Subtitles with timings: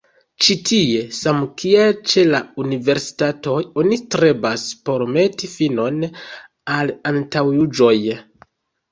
[0.43, 5.99] Ĉi tie, samkiel ĉe la universitatoj, oni strebas por meti finon
[6.77, 7.93] al antaŭjuĝoj".